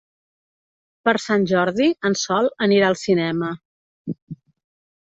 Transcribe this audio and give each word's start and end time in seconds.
Per 1.09 1.13
Sant 1.25 1.45
Jordi 1.53 1.91
en 2.11 2.17
Sol 2.23 2.51
anirà 2.69 2.89
al 2.91 2.99
cinema. 3.05 3.53